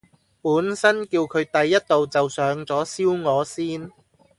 [0.41, 3.91] 本身叫佢第一道就上左燒鵝先